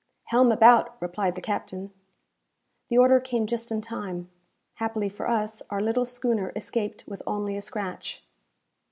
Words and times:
"Helm 0.23 0.51
about!" 0.51 0.99
replied 0.99 1.35
the 1.35 1.43
captain. 1.43 1.93
The 2.87 2.97
order 2.97 3.19
came 3.19 3.45
just 3.45 3.71
in 3.71 3.81
time. 3.81 4.31
Happily 4.77 5.09
for 5.09 5.29
us, 5.29 5.61
our 5.69 5.79
little 5.79 6.05
schooner 6.05 6.51
escaped 6.55 7.05
with 7.05 7.21
only 7.27 7.55
a 7.55 7.61
scratch. 7.61 8.23